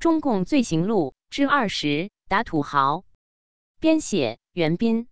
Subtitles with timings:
[0.00, 3.04] 中共罪行录》之二十，打土豪。
[3.80, 5.08] 编写：袁斌。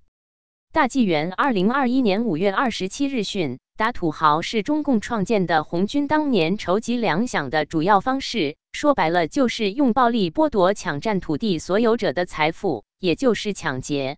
[0.72, 8.56] 大纪元二零二一年五月二十七日讯，打土豪是中共创建的红军当年筹集粮饷的主要方式。
[8.72, 14.17] 说白了，就是用暴力剥夺、抢占土地所有者的财富，也就是抢劫。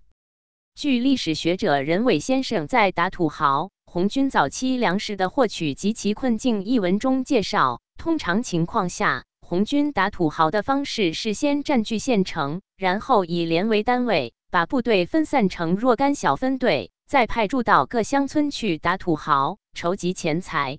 [0.77, 14.33] 据历史学者任伟先生在《打土豪：红军早期粮食的获取及其困境》一文中介绍，通常情况下，红军打土豪的方式是先占据县城，然后以连为单位。
[14.49, 20.79] 把部队分散成若干小分队，再派驻到各乡村去打土豪，筹集钱财。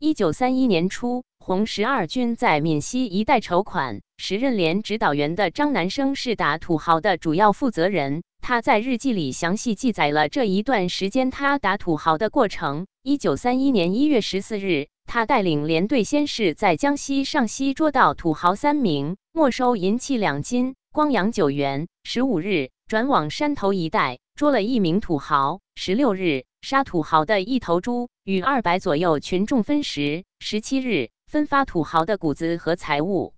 [0.00, 8.24] 一九三一年初，红十二军在闽西一带筹款，时任连指导员的张南生是打土豪的主要负责人。
[8.40, 12.88] 他在日记里详细记载了这一段时间他打土豪的过程。
[13.04, 21.88] 一九三一年一月十四日，他带领连队先是在江西上溪捉到土豪三名，没收银器两斤、光洋九元。
[22.02, 22.70] 十五日。
[22.86, 30.24] 转往山头一带捉了一名土豪，十六日杀土豪的一头猪，与二百左右群众分食。
[30.38, 33.32] 十七日分发土豪的谷子和财物。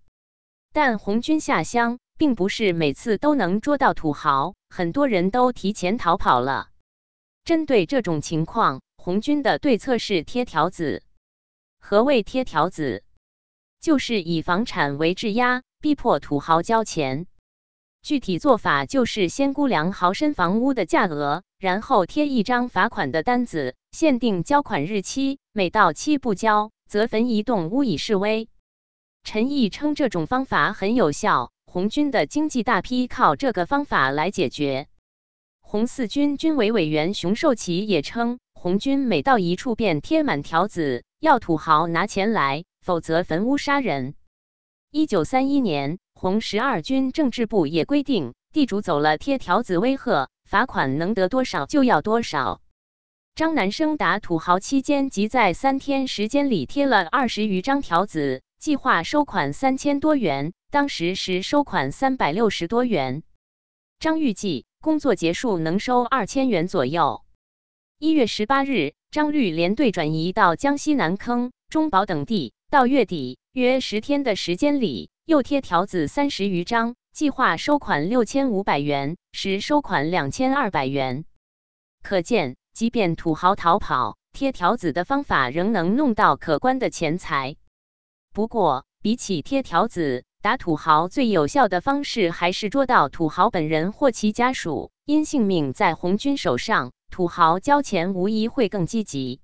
[0.73, 6.71] 但红军下乡并不是每次都能捉到土豪，很多人都提前逃跑了。
[7.45, 11.05] 针对这种情况，红军的对策是贴条子。
[11.89, 13.05] 何谓贴条子？
[13.81, 17.29] 就是以房产为质押，逼迫土豪交钱。
[18.03, 28.49] 具体做法就是先估量豪绅房屋的价额，然后贴一张罚款的单子，限定交款日期，每到期不交，则焚一栋屋以示威。
[29.23, 34.89] 陈毅称这种方法很有效，红军的经济大批靠这个方法来解决。
[35.61, 44.15] 红四军军委委员熊寿奇也称，红军每到一处便贴满条子，要土豪拿钱来，否则焚屋杀人。
[44.93, 45.99] 一九三一年。
[46.15, 52.63] 红十二军政治部也规定，地主走了贴条子威吓，罚款能得多少就要多少。
[53.35, 63.25] 张南生打土豪期间，即在三天时间里贴了二十余张条子，计划收款三千多元，当时实收款三百六十多元。
[63.99, 67.25] 张预计工作结束能收二千元左右。
[67.99, 75.09] 一月十八日，张律连队转移到江西南坑、中堡等地，到月底约十天的时间里。
[75.25, 81.25] 又贴条子三十余张，计划收款六千五百元，实收款两千二百元。
[82.03, 87.57] 可见，即便土豪逃跑，贴条子的方法仍能弄到可观的钱财。
[88.35, 94.91] 不过，比起贴条子，打土豪最有效的方式还是捉到土豪本人或其家属。
[95.07, 99.41] 因性命在红军手上，土豪交钱无疑会更积极。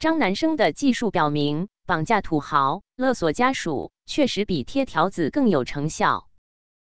[0.00, 3.92] 张南生的技术表明，绑架土豪、勒索家属。
[4.04, 6.26] 确实比贴条子更有成效。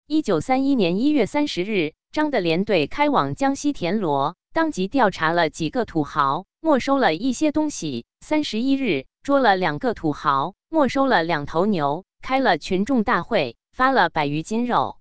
[0.07, 8.05] 一九三一年一月三十日，张的连队开往江西田螺，当即调查了几个土豪，没收了一些东西。
[8.19, 14.97] 三十一日，捉了两个土豪，没收了两头牛，开了群众大会，发了百余斤肉。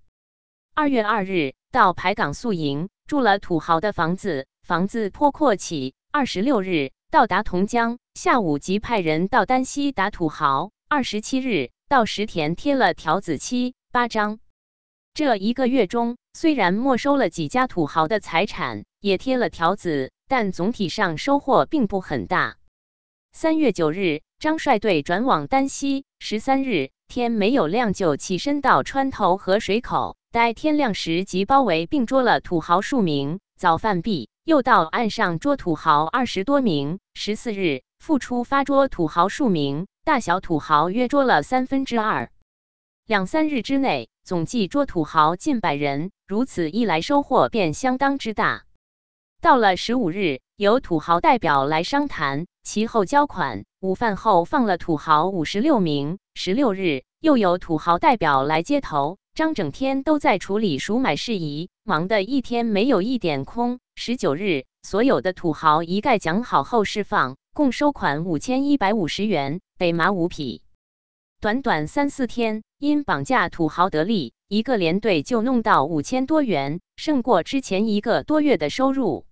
[0.76, 5.94] 二月二日，到排岗宿营，住了土豪的房子，房子颇阔气。
[6.10, 10.72] 二十六日，到达同江，下午即派人到丹溪打土豪。
[10.88, 11.70] 二十七日。
[11.86, 14.40] 到石田贴了条子七八张，
[15.12, 22.56] 这一个月中，虽然没收了几家土豪的财产，也贴了条子，但总体上收获并不很大。
[23.32, 26.04] 三月九日，张率队转往丹溪。
[26.18, 33.39] 十三日天没有亮，就起身到川头河水口，待天亮时即包围并捉了土豪数名。
[33.56, 36.99] 早饭毕，又到岸上捉土豪二十多名。
[37.15, 39.87] 十四日复出发捉土豪数名。
[40.05, 42.33] 大小土豪约捉了三分之二，
[43.06, 46.11] 两三日之内，总计捉土豪近百人。
[46.27, 48.65] 如此一来，收获便相当之大。
[49.41, 53.62] 到了十五日，有土豪代表来商谈，其后交款。
[53.78, 56.19] 午饭后放了土豪五十六名。
[56.34, 59.19] 十六日，又有土豪代表来接头。
[59.34, 63.81] 张整天都在处理赎买事宜，忙得一天没有一点空。
[63.97, 67.36] 十九日，所有的土豪一概讲好后释放。
[67.53, 70.63] 共收款五千一百五十元，北马五匹。
[71.41, 79.27] 短短三四天，因绑架土豪得利，一个连队就弄到五千多元，胜过之前一个多月的收入。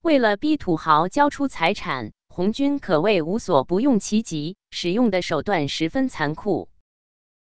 [0.00, 6.68] 为了逼土豪交出财产，红军可谓无所不用其极，使用的手段十分残酷。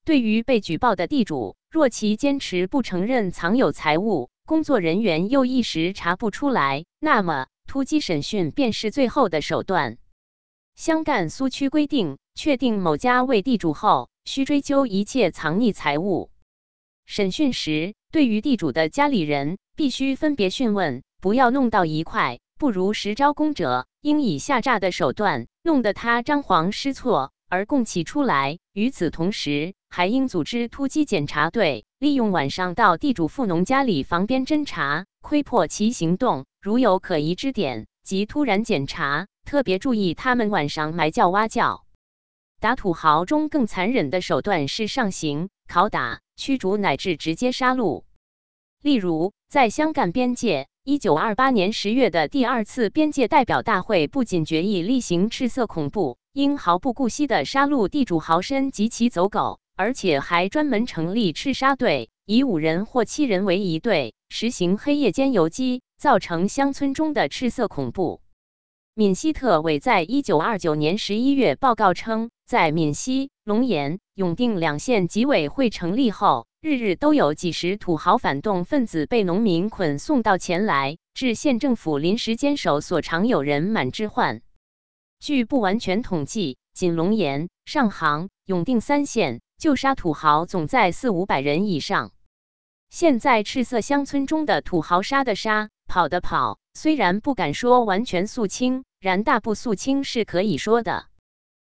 [0.07, 9.97] 对于被举报的地主，若其坚持不承认藏有财物，工作人员又一时查不出来，那么突击审讯便是最后的手段。
[10.75, 16.31] 湘赣苏区规定，确定某家为地主后，需追究一切藏匿财物。
[17.07, 22.39] 审讯时，对于地主的家里人，必须分别讯问，不要弄到一块。
[22.59, 28.59] 不如实招供者，应以下诈的手段，弄得他张皇失措而供起出来。
[28.75, 36.47] 与此同时，还应组织突击检查队，利用晚上到地主富农家里房边侦查，窥破其行动。
[36.63, 41.85] 如有可疑之点，即突然检查，特别注意他们晚上埋叫挖叫。
[42.59, 48.05] 打土豪中更残忍的手段是上刑、拷打、驱逐乃至直接杀戮。
[48.81, 50.69] 例如，在湘赣边界。
[50.85, 68.21] 一九二八年十月的第二次边界代表大会，不仅决议厉行赤色恐怖，应毫不顾惜地杀戮地主豪绅及其走狗，而且还专门成立赤杀队，以五人或七人为一队，实行黑夜间游击，造成乡村中的赤色恐怖。
[68.95, 76.47] 闽西特委在一九二九年十一月报告称，在闽西、龙岩、永定两县纪委会成立后。
[76.61, 84.43] 日日都有几十土豪反动分子被农民捆送到前来，至县政府临时坚守所常有人满之患。
[85.19, 92.11] 据不完全统计，仅龙岩、上杭、永定三县就杀土豪总在四五百人以上。
[92.91, 101.07] 现在赤色乡村中的土豪杀的杀，跑的跑，虽然不敢说完全肃清，然大部肃清是可以说的。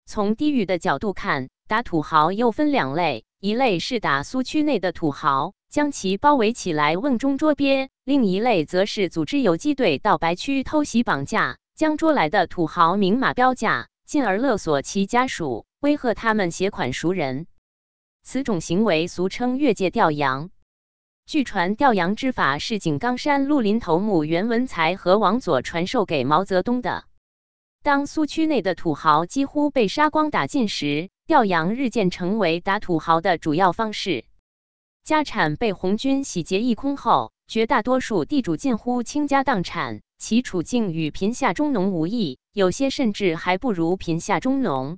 [0.07, 3.23] 从地域的角度看，打土豪又分两类。
[3.39, 17.45] 一类是打苏区内的土豪，将其包围起来瓮中捉鳖；另一类则是组织游击队到白区偷袭绑架，将捉来的土豪明码标价，进而勒索其家属，威吓他们携款赎人。
[18.25, 20.49] 此种行为俗称越界调羊。
[21.27, 27.05] 据传，调羊之法是井冈山绿林头目袁文才和王佐传授给毛泽东的。
[27.83, 34.25] 当苏区内的土豪几乎被杀光打尽时，调羊日渐成为打土豪的主要方式，
[35.03, 44.97] 家产被红军洗劫一空后，绝大多数地主近乎倾家荡产，其处境与贫下中农无异，有些甚至还不如贫下中农。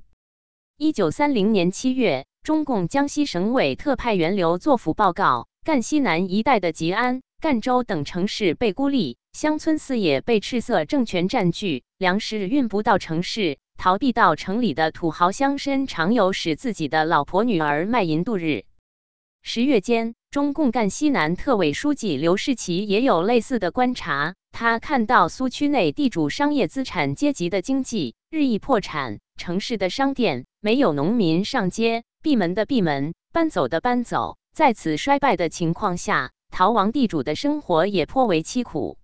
[0.78, 13.58] 一九三零年七月，中共江西省委特派员刘作甫报告，赣西南一带的吉安、赣州等城市被孤立，乡村四野被赤色政权占据，粮食运不到城市。
[13.76, 18.64] 逃避到城里的土豪乡绅，常有使自己的老婆女儿卖淫度日。
[19.44, 24.36] 十月间，中共赣西南特委书记刘士奇也有类似的观察。
[24.54, 34.36] 他看到苏区内地主商业资产阶级的经济日益破产，城市的商店没有农民上街，闭门的闭门，搬走的搬走。
[34.54, 38.98] 在此衰败的情况下，逃亡地主的生活也颇为凄苦。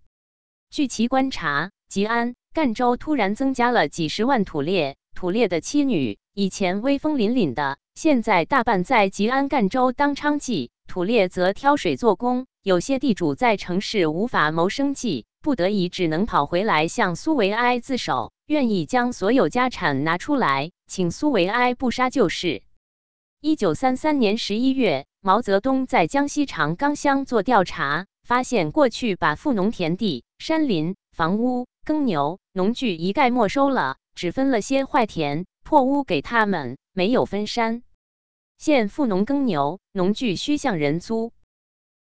[0.70, 2.36] 据其观察，吉安。
[2.54, 12.46] 赣州突然增加了几十万土猎，土猎的妻女以前威风凛凛的，现在大半在吉安、赣州当娼妓，土猎则挑水做工。
[12.62, 22.64] 有些地主在城市无法谋生计，不得已只能跑回来向苏维埃自首，愿意将所有家产拿出来，请苏维埃不杀就是。
[23.46, 31.68] 一九三三年十一月，毛泽东在江西长冈乡做调查，发现过去把富农田地、山林、房屋。
[31.84, 37.84] 耕牛农具一概没收了，只分了些坏田破屋给他们，没有分山。
[38.58, 41.34] 现富农耕牛农具需向人租，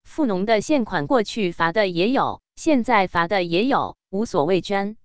[0.04, 4.98] 富农的现款过去罚的也有，现在罚的也有，无所谓捐。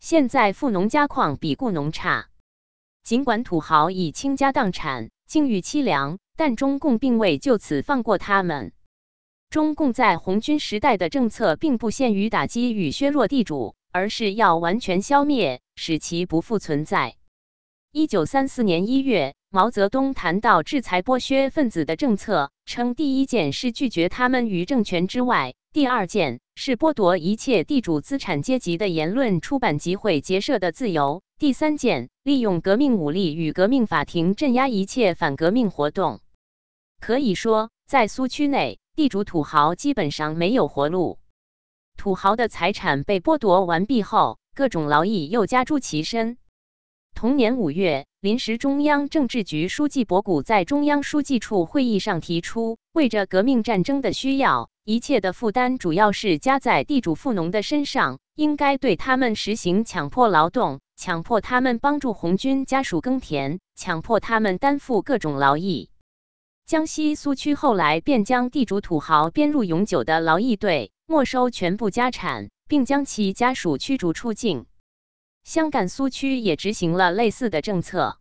[0.00, 2.30] 现在富农家况比雇农差，
[3.02, 8.72] 尽管土豪已倾家荡产，境遇凄凉，但中共并未就此放过他们。
[9.50, 13.76] 中共在红军时代的政策并不限于打击与削弱地主。
[13.90, 17.16] 而是要完全消灭，使其不复存在。
[17.90, 36.20] 一九三四年一月，毛泽东谈到制裁剥削分子的政策，称第一件是拒绝他们于政权之外；第二件是剥夺一切地主资产阶级的言论、出版、集会、结社的自由；第三件，利用革命武力与革命法庭镇压一切反革命活动。
[37.00, 41.18] 可以说，在苏区内，地主土豪基本上没有活路。
[41.96, 46.36] 土豪的财产被剥夺完毕后，各种劳役又加诸其身。
[47.14, 65.90] 同年五月，临时中央政治局书记博古在中央书记处会议上提出，为着革命战争的需要，一切的负担主要是加在地主富农的身上，应该对他们实行强迫劳动，强迫他们帮助红军家属耕田，强迫他们担负各种劳役。
[66.66, 70.92] 江西苏区后来便将地主土豪编入永久的劳役队。
[71.10, 74.66] 没收全部家产，并将其家属驱逐出境。
[75.48, 78.18] 湘赣苏区也执行了类似的政策。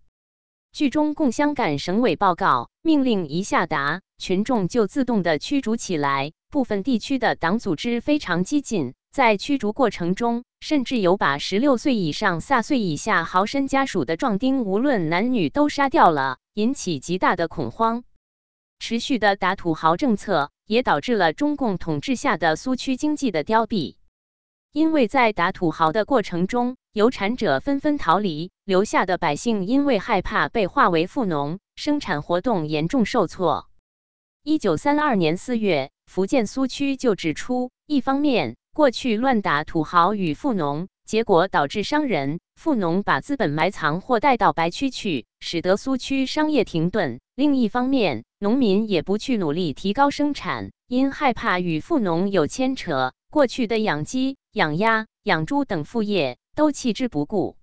[0.72, 6.32] 据中共湘赣省委报告，命令一下达，群众就自动的驱逐起来。
[6.50, 18.06] 部分地区的党组织非常激进，在驱逐过程中，甚至有把十六岁以上、卅岁以下豪绅家属的壮丁，无论男女都杀掉了，引起极大的恐慌。
[18.80, 23.98] 持续的打土豪政策，也导致了中共统治下的苏区经济的凋敝。
[24.74, 33.68] 因为在打土豪的过程中，有产者纷纷逃离，留下的百姓因为害怕被划为富农，生产活动严重受挫。
[34.42, 54.38] 一九三二年四月，福建苏区就指出，一方面过去乱打土豪与富农，结果导致商人、富农把资本埋藏或带到白区去，使得苏区商业停顿；另一方面，农民也不去努力提高生产，因害怕与富农有牵扯，过去的养鸡。
[54.54, 57.56] 养鸭、养猪等副业都弃之不顾。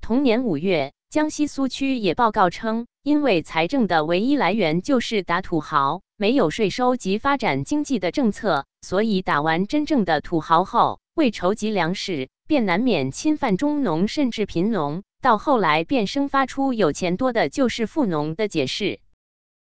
[0.00, 15.02] 同年五月，江西苏区也报告称，因为财政的唯一来源就是打土豪，没有税收及发展经济的政策，所以打完真正的土豪后，为筹集粮食，便难免侵犯中农甚至贫农。
[15.20, 19.00] 到后来，便生发出有钱多的就是富农的解释。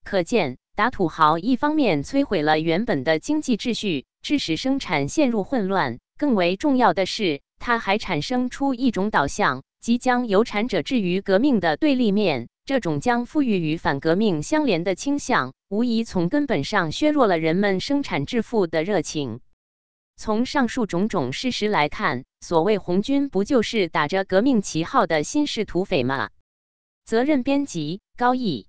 [0.04, 6.00] 可见，打土豪一方面摧毁了原本的经济秩序，致使生产陷入混乱。
[6.18, 12.48] 更为重要的是，它还产生出一种导向，即将有产者置于革命的对立面。
[12.66, 19.42] 这种将富裕与反革命相连的倾向，无疑从根本上削弱了人们生产致富的热情。
[20.16, 26.30] 从上述种种事实来看，所谓红军，不就是打着革命旗号的新式土匪吗？
[27.06, 28.69] 责任编辑：高毅。